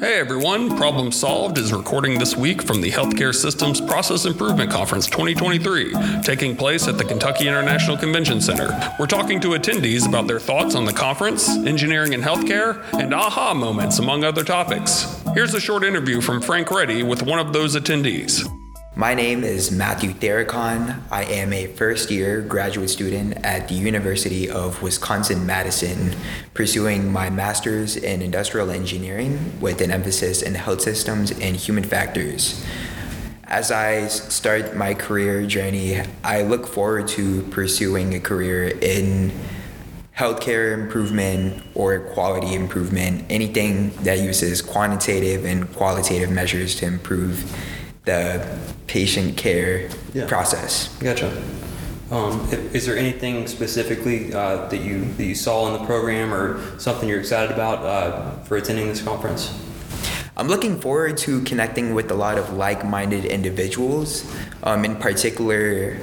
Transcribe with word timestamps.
Hey 0.00 0.20
everyone, 0.20 0.76
Problem 0.76 1.10
Solved 1.10 1.58
is 1.58 1.72
recording 1.72 2.20
this 2.20 2.36
week 2.36 2.62
from 2.62 2.80
the 2.80 2.88
Healthcare 2.88 3.34
Systems 3.34 3.80
Process 3.80 4.26
Improvement 4.26 4.70
Conference 4.70 5.06
2023, 5.06 6.22
taking 6.22 6.56
place 6.56 6.86
at 6.86 6.98
the 6.98 7.04
Kentucky 7.04 7.48
International 7.48 7.96
Convention 7.96 8.40
Center. 8.40 8.68
We're 9.00 9.06
talking 9.06 9.40
to 9.40 9.48
attendees 9.48 10.06
about 10.06 10.28
their 10.28 10.38
thoughts 10.38 10.76
on 10.76 10.84
the 10.84 10.92
conference, 10.92 11.48
engineering 11.48 12.14
and 12.14 12.22
healthcare, 12.22 12.80
and 12.92 13.12
aha 13.12 13.54
moments, 13.54 13.98
among 13.98 14.22
other 14.22 14.44
topics. 14.44 15.20
Here's 15.34 15.54
a 15.54 15.60
short 15.60 15.82
interview 15.82 16.20
from 16.20 16.42
Frank 16.42 16.70
Reddy 16.70 17.02
with 17.02 17.24
one 17.24 17.40
of 17.40 17.52
those 17.52 17.74
attendees. 17.74 18.48
My 18.98 19.14
name 19.14 19.44
is 19.44 19.70
Matthew 19.70 20.12
Thericon. 20.12 21.04
I 21.08 21.22
am 21.22 21.52
a 21.52 21.68
first 21.68 22.10
year 22.10 22.40
graduate 22.40 22.90
student 22.90 23.34
at 23.44 23.68
the 23.68 23.74
University 23.74 24.50
of 24.50 24.82
Wisconsin 24.82 25.46
Madison, 25.46 26.16
pursuing 26.52 27.12
my 27.12 27.30
master's 27.30 27.94
in 27.96 28.22
industrial 28.22 28.72
engineering 28.72 29.60
with 29.60 29.80
an 29.82 29.92
emphasis 29.92 30.42
in 30.42 30.56
health 30.56 30.80
systems 30.80 31.30
and 31.30 31.54
human 31.54 31.84
factors. 31.84 32.60
As 33.44 33.70
I 33.70 34.08
start 34.08 34.74
my 34.74 34.94
career 34.94 35.46
journey, 35.46 36.02
I 36.24 36.42
look 36.42 36.66
forward 36.66 37.06
to 37.10 37.42
pursuing 37.52 38.14
a 38.14 38.20
career 38.20 38.66
in 38.66 39.30
healthcare 40.16 40.74
improvement 40.74 41.62
or 41.76 42.00
quality 42.00 42.52
improvement, 42.52 43.26
anything 43.30 43.90
that 44.02 44.18
uses 44.18 44.60
quantitative 44.60 45.44
and 45.44 45.72
qualitative 45.76 46.32
measures 46.32 46.74
to 46.80 46.86
improve 46.86 47.44
the 48.08 48.40
patient 48.86 49.36
care 49.36 49.88
Yeah. 50.14 50.26
process. 50.26 50.88
Gotcha. 51.00 51.30
Um, 52.10 52.48
is 52.72 52.86
there 52.86 52.96
anything 52.96 53.46
specifically 53.46 54.32
uh, 54.32 54.66
that 54.70 54.80
you 54.80 55.04
that 55.18 55.24
you 55.24 55.34
saw 55.34 55.68
in 55.68 55.74
the 55.78 55.84
program 55.84 56.32
or 56.32 56.58
something 56.78 57.06
you're 57.06 57.20
excited 57.20 57.52
about 57.52 57.84
uh, 57.84 58.30
for 58.48 58.56
attending 58.56 58.88
this 58.88 59.02
conference? 59.02 59.52
I'm 60.38 60.48
looking 60.48 60.80
forward 60.80 61.18
to 61.28 61.42
connecting 61.42 61.94
with 61.94 62.10
a 62.10 62.14
lot 62.14 62.38
of 62.38 62.52
like-minded 62.54 63.24
individuals, 63.26 64.24
um, 64.62 64.84
in 64.84 64.96
particular 64.96 65.98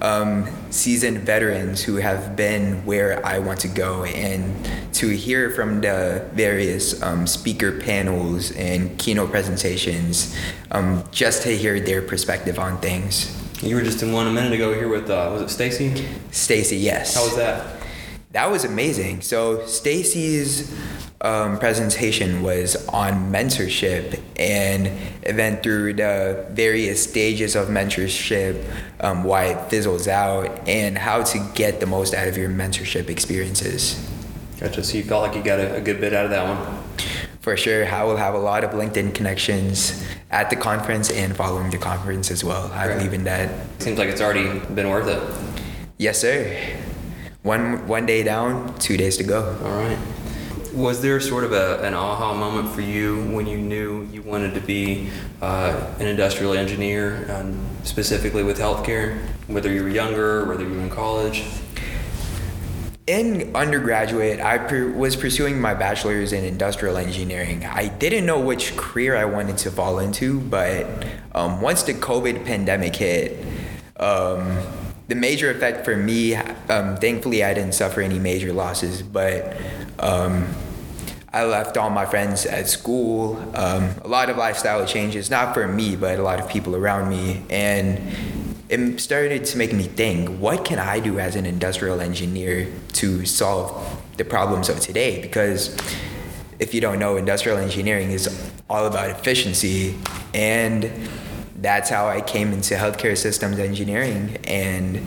um, 0.00 0.46
seasoned 0.70 1.18
veterans 1.20 1.82
who 1.82 1.96
have 1.96 2.36
been 2.36 2.84
where 2.84 3.24
I 3.24 3.38
want 3.38 3.60
to 3.60 3.68
go, 3.68 4.04
and 4.04 4.54
to 4.94 5.08
hear 5.08 5.50
from 5.50 5.80
the 5.80 6.28
various 6.32 7.02
um, 7.02 7.26
speaker 7.26 7.80
panels 7.80 8.52
and 8.52 8.98
keynote 8.98 9.30
presentations, 9.30 10.36
um, 10.70 11.04
just 11.12 11.42
to 11.42 11.56
hear 11.56 11.80
their 11.80 12.02
perspective 12.02 12.58
on 12.58 12.78
things. 12.80 13.32
You 13.62 13.76
were 13.76 13.82
just 13.82 14.02
in 14.02 14.12
one 14.12 14.26
a 14.26 14.32
minute 14.32 14.52
ago 14.52 14.74
here 14.74 14.88
with 14.88 15.08
uh, 15.08 15.30
was 15.32 15.42
it 15.42 15.48
Stacy? 15.48 16.06
Stacy, 16.30 16.76
yes. 16.76 17.14
How 17.14 17.24
was 17.24 17.36
that? 17.36 17.75
That 18.36 18.50
was 18.50 18.66
amazing. 18.66 19.22
So 19.22 19.64
Stacy's 19.64 20.70
um, 21.22 21.58
presentation 21.58 22.42
was 22.42 22.86
on 22.88 23.32
mentorship 23.32 24.20
and 24.38 24.88
it 25.22 25.34
went 25.34 25.62
through 25.62 25.94
the 25.94 26.44
various 26.50 27.02
stages 27.02 27.56
of 27.56 27.68
mentorship, 27.68 28.62
um, 29.00 29.24
why 29.24 29.44
it 29.46 29.70
fizzles 29.70 30.06
out, 30.06 30.68
and 30.68 30.98
how 30.98 31.22
to 31.22 31.38
get 31.54 31.80
the 31.80 31.86
most 31.86 32.12
out 32.12 32.28
of 32.28 32.36
your 32.36 32.50
mentorship 32.50 33.08
experiences. 33.08 34.06
Gotcha. 34.60 34.84
So 34.84 34.98
you 34.98 35.04
felt 35.04 35.22
like 35.22 35.34
you 35.34 35.42
got 35.42 35.58
a, 35.58 35.76
a 35.76 35.80
good 35.80 35.98
bit 35.98 36.12
out 36.12 36.26
of 36.26 36.30
that 36.30 36.46
one. 36.46 36.82
For 37.40 37.56
sure, 37.56 37.86
I 37.86 38.04
will 38.04 38.18
have 38.18 38.34
a 38.34 38.38
lot 38.38 38.64
of 38.64 38.72
LinkedIn 38.72 39.14
connections 39.14 40.06
at 40.30 40.50
the 40.50 40.56
conference 40.56 41.10
and 41.10 41.34
following 41.34 41.70
the 41.70 41.78
conference 41.78 42.30
as 42.30 42.44
well. 42.44 42.70
I 42.74 42.84
Great. 42.84 42.98
believe 42.98 43.14
in 43.14 43.24
that. 43.24 43.50
Seems 43.78 43.98
like 43.98 44.10
it's 44.10 44.20
already 44.20 44.58
been 44.74 44.90
worth 44.90 45.08
it. 45.08 45.22
Yes, 45.96 46.20
sir. 46.20 46.76
One 47.46 47.86
one 47.86 48.06
day 48.06 48.24
down, 48.24 48.76
two 48.80 48.96
days 48.96 49.16
to 49.18 49.22
go. 49.22 49.56
All 49.62 49.76
right. 49.78 49.98
Was 50.74 51.00
there 51.00 51.20
sort 51.20 51.44
of 51.44 51.52
a, 51.52 51.80
an 51.80 51.94
aha 51.94 52.34
moment 52.34 52.74
for 52.74 52.80
you 52.80 53.22
when 53.26 53.46
you 53.46 53.56
knew 53.56 54.08
you 54.12 54.20
wanted 54.22 54.52
to 54.54 54.60
be 54.60 55.10
uh, 55.40 55.94
an 56.00 56.08
industrial 56.08 56.54
engineer, 56.54 57.24
um, 57.30 57.56
specifically 57.84 58.42
with 58.42 58.58
healthcare? 58.58 59.20
Whether 59.46 59.72
you 59.72 59.84
were 59.84 59.88
younger, 59.88 60.44
whether 60.46 60.64
you 60.64 60.74
were 60.74 60.80
in 60.80 60.90
college? 60.90 61.44
In 63.06 63.54
undergraduate, 63.54 64.40
I 64.40 64.58
per- 64.58 64.90
was 64.90 65.14
pursuing 65.14 65.60
my 65.60 65.72
bachelor's 65.72 66.32
in 66.32 66.44
industrial 66.44 66.96
engineering. 66.96 67.64
I 67.64 67.86
didn't 67.86 68.26
know 68.26 68.40
which 68.40 68.76
career 68.76 69.14
I 69.14 69.24
wanted 69.24 69.56
to 69.58 69.70
fall 69.70 70.00
into, 70.00 70.40
but 70.40 70.84
um, 71.32 71.60
once 71.60 71.84
the 71.84 71.94
COVID 71.94 72.44
pandemic 72.44 72.96
hit, 72.96 73.38
um, 74.00 74.58
the 75.08 75.14
major 75.14 75.50
effect 75.50 75.84
for 75.84 75.96
me, 75.96 76.34
um, 76.34 76.96
thankfully, 76.96 77.44
I 77.44 77.54
didn't 77.54 77.74
suffer 77.74 78.00
any 78.00 78.18
major 78.18 78.52
losses, 78.52 79.02
but 79.02 79.56
um, 79.98 80.48
I 81.32 81.44
left 81.44 81.76
all 81.76 81.90
my 81.90 82.06
friends 82.06 82.44
at 82.46 82.68
school. 82.68 83.36
Um, 83.54 83.90
a 84.02 84.08
lot 84.08 84.30
of 84.30 84.36
lifestyle 84.36 84.84
changes, 84.86 85.30
not 85.30 85.54
for 85.54 85.68
me, 85.68 85.94
but 85.94 86.18
a 86.18 86.22
lot 86.22 86.40
of 86.40 86.48
people 86.48 86.74
around 86.74 87.08
me. 87.08 87.44
And 87.50 88.00
it 88.68 89.00
started 89.00 89.44
to 89.44 89.58
make 89.58 89.72
me 89.72 89.84
think 89.84 90.40
what 90.40 90.64
can 90.64 90.78
I 90.78 90.98
do 90.98 91.20
as 91.20 91.36
an 91.36 91.46
industrial 91.46 92.00
engineer 92.00 92.72
to 92.94 93.24
solve 93.24 94.02
the 94.16 94.24
problems 94.24 94.68
of 94.68 94.80
today? 94.80 95.20
Because 95.20 95.76
if 96.58 96.74
you 96.74 96.80
don't 96.80 96.98
know, 96.98 97.16
industrial 97.16 97.58
engineering 97.58 98.10
is 98.10 98.50
all 98.68 98.86
about 98.86 99.10
efficiency. 99.10 99.96
And 100.34 100.90
that's 101.66 101.90
how 101.90 102.06
I 102.06 102.20
came 102.20 102.52
into 102.52 102.74
healthcare 102.76 103.18
systems 103.18 103.58
engineering. 103.58 104.38
And 104.44 105.04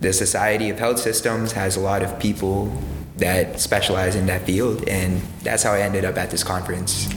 the 0.00 0.12
Society 0.12 0.68
of 0.68 0.80
Health 0.80 0.98
Systems 0.98 1.52
has 1.52 1.76
a 1.76 1.80
lot 1.80 2.02
of 2.02 2.18
people 2.18 2.76
that 3.18 3.60
specialize 3.60 4.16
in 4.16 4.26
that 4.26 4.42
field. 4.42 4.88
And 4.88 5.22
that's 5.44 5.62
how 5.62 5.72
I 5.72 5.80
ended 5.82 6.04
up 6.04 6.16
at 6.18 6.28
this 6.28 6.42
conference. 6.42 7.08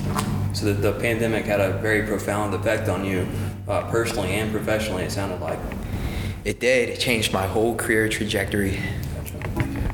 So 0.53 0.65
the, 0.65 0.73
the 0.73 0.93
pandemic 0.99 1.45
had 1.45 1.61
a 1.61 1.73
very 1.79 2.05
profound 2.05 2.53
effect 2.53 2.87
on 2.87 3.03
you, 3.03 3.27
uh, 3.67 3.89
personally 3.89 4.29
and 4.33 4.51
professionally. 4.51 5.01
It 5.01 5.11
sounded 5.11 5.41
like. 5.41 5.57
It 6.43 6.59
did. 6.59 6.89
It 6.89 6.99
changed 6.99 7.33
my 7.33 7.47
whole 7.47 7.75
career 7.75 8.07
trajectory. 8.07 8.79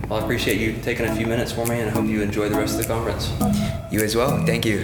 Well, 0.09 0.19
I 0.19 0.23
appreciate 0.23 0.59
you 0.59 0.75
taking 0.83 1.05
a 1.05 1.15
few 1.15 1.27
minutes 1.27 1.53
for 1.53 1.65
me, 1.65 1.79
and 1.79 1.89
I 1.89 1.93
hope 1.93 2.07
you 2.07 2.21
enjoy 2.21 2.49
the 2.49 2.57
rest 2.57 2.77
of 2.77 2.85
the 2.85 2.93
conference. 2.93 3.31
You 3.89 4.01
as 4.01 4.17
well. 4.17 4.45
Thank 4.45 4.65
you. 4.65 4.83